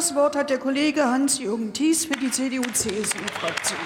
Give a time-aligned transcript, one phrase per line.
[0.00, 3.78] Das Wort hat der Kollege Hans-Jürgen Thies für die CDU-CSU-Fraktion.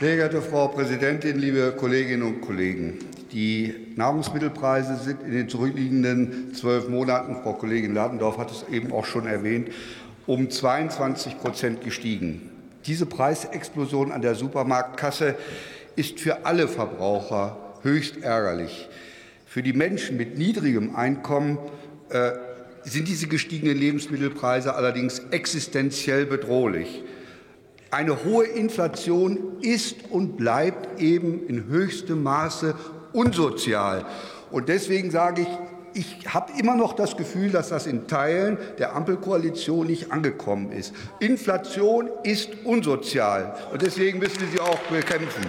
[0.00, 2.98] Sehr geehrte Frau Präsidentin, liebe Kolleginnen und Kollegen!
[3.32, 9.06] Die Nahrungsmittelpreise sind in den zurückliegenden zwölf Monaten, Frau Kollegin Ladendorf hat es eben auch
[9.06, 9.70] schon erwähnt,
[10.26, 12.50] um 22 Prozent gestiegen.
[12.84, 15.36] Diese Preisexplosion an der Supermarktkasse
[15.96, 18.88] ist für alle Verbraucher höchst ärgerlich.
[19.46, 21.58] Für die Menschen mit niedrigem Einkommen
[22.10, 22.32] äh,
[22.82, 27.02] sind diese gestiegenen Lebensmittelpreise allerdings existenziell bedrohlich.
[27.90, 32.74] Eine hohe Inflation ist und bleibt eben in höchstem Maße
[33.12, 34.06] unsozial.
[34.50, 35.48] Und deswegen sage ich,
[35.92, 40.94] ich habe immer noch das Gefühl, dass das in Teilen der Ampelkoalition nicht angekommen ist.
[41.18, 45.46] Inflation ist unsozial, und deswegen müssen wir sie auch bekämpfen.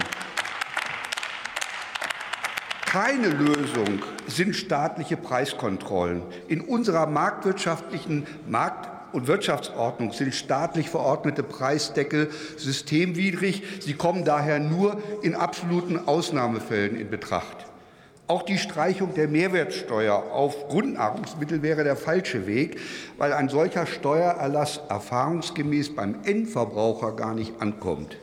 [2.91, 6.23] Keine Lösung sind staatliche Preiskontrollen.
[6.49, 13.63] In unserer marktwirtschaftlichen Markt und Wirtschaftsordnung sind staatlich verordnete Preisdeckel systemwidrig.
[13.79, 17.65] Sie kommen daher nur in absoluten Ausnahmefällen in Betracht.
[18.27, 22.77] Auch die Streichung der Mehrwertsteuer auf Grundnahrungsmittel wäre der falsche Weg,
[23.17, 28.17] weil ein solcher Steuererlass erfahrungsgemäß beim Endverbraucher gar nicht ankommt.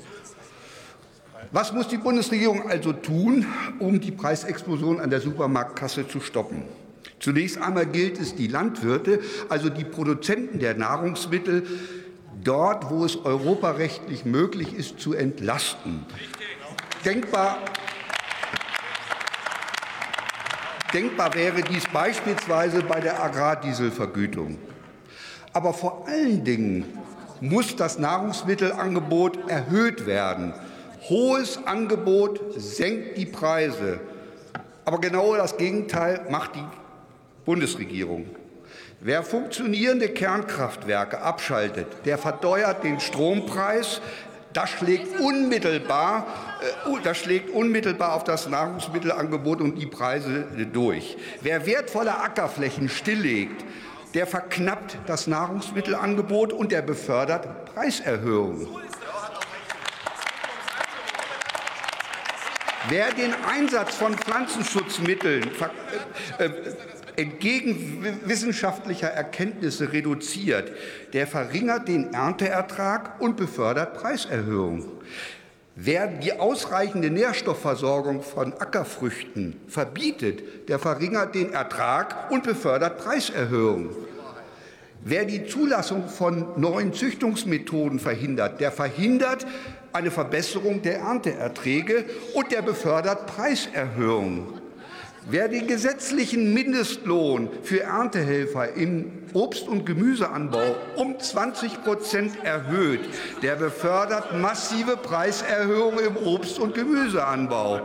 [1.53, 3.47] Was muss die Bundesregierung also tun,
[3.79, 6.63] um die Preisexplosion an der Supermarktkasse zu stoppen?
[7.21, 11.67] Zunächst einmal gilt es, die Landwirte, also die Produzenten der Nahrungsmittel,
[12.45, 16.07] dort, wo es europarechtlich möglich ist, zu entlasten.
[17.05, 17.59] Denkbar,
[20.93, 24.59] denkbar wäre dies beispielsweise bei der Agrardieselvergütung.
[25.53, 26.85] Aber vor allen Dingen
[27.41, 30.53] muss das Nahrungsmittelangebot erhöht werden.
[31.09, 34.01] Hohes Angebot senkt die Preise.
[34.85, 36.65] Aber genau das Gegenteil macht die
[37.45, 38.27] Bundesregierung.
[39.01, 44.01] Wer funktionierende Kernkraftwerke abschaltet, der verteuert den Strompreis.
[44.53, 46.27] Das schlägt unmittelbar,
[46.61, 51.17] äh, das schlägt unmittelbar auf das Nahrungsmittelangebot und die Preise durch.
[51.43, 53.65] Wer wertvolle Ackerflächen stilllegt,
[54.15, 58.67] der verknappt das Nahrungsmittelangebot und der befördert Preiserhöhungen.
[62.89, 65.51] Wer den Einsatz von Pflanzenschutzmitteln
[66.39, 66.51] äh, äh,
[67.17, 70.73] entgegen wissenschaftlicher Erkenntnisse reduziert,
[71.13, 74.87] der verringert den Ernteertrag und befördert Preiserhöhungen.
[75.75, 83.91] Wer die ausreichende Nährstoffversorgung von Ackerfrüchten verbietet, der verringert den Ertrag und befördert Preiserhöhungen.
[85.11, 89.47] Wer die Zulassung von neuen Züchtungsmethoden verhindert, der verhindert
[89.91, 92.05] eine Verbesserung der Ernteerträge
[92.35, 94.61] und der befördert Preiserhöhungen.
[95.31, 103.01] Wer den gesetzlichen Mindestlohn für Erntehelfer im Obst- und Gemüseanbau um 20 Prozent erhöht,
[103.43, 107.81] der befördert massive Preiserhöhungen im Obst- und Gemüseanbau.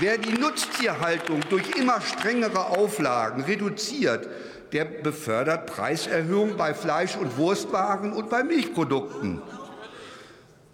[0.00, 4.28] Wer die Nutztierhaltung durch immer strengere Auflagen reduziert,
[4.72, 9.40] der befördert Preiserhöhungen bei Fleisch- und Wurstwaren und bei Milchprodukten.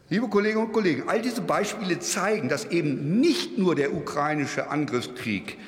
[0.09, 5.59] Liebe Kolleginnen und Kollegen, all diese Beispiele zeigen, dass eben nicht nur der ukrainische Angriffskrieg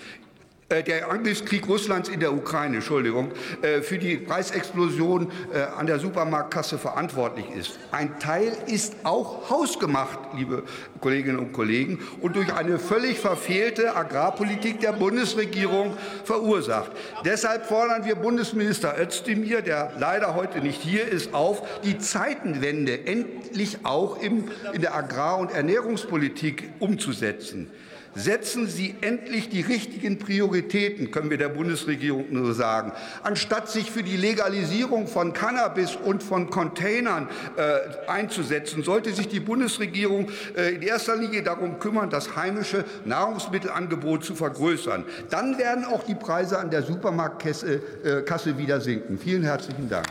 [0.80, 6.78] der Angriffskrieg Russlands in der Ukraine, Entschuldigung, äh, für die Preisexplosion äh, an der Supermarktkasse
[6.78, 7.78] verantwortlich ist.
[7.90, 10.62] Ein Teil ist auch hausgemacht, liebe
[11.00, 15.94] Kolleginnen und Kollegen, und durch eine völlig verfehlte Agrarpolitik der Bundesregierung
[16.24, 16.92] verursacht.
[17.24, 23.78] Deshalb fordern wir Bundesminister Özdemir, der leider heute nicht hier ist, auf, die Zeitenwende endlich
[23.84, 27.70] auch in der Agrar- und Ernährungspolitik umzusetzen.
[28.14, 32.92] Setzen Sie endlich die richtigen Prioritäten, können wir der Bundesregierung nur sagen.
[33.22, 39.40] Anstatt sich für die Legalisierung von Cannabis und von Containern äh, einzusetzen, sollte sich die
[39.40, 45.04] Bundesregierung äh, in erster Linie darum kümmern, das heimische Nahrungsmittelangebot zu vergrößern.
[45.30, 49.18] Dann werden auch die Preise an der Supermarktkasse äh, wieder sinken.
[49.18, 50.06] Vielen herzlichen Dank.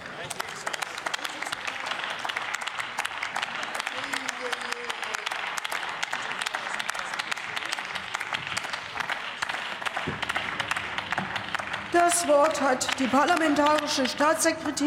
[11.91, 14.81] Das Wort hat die parlamentarische Staatssekretärin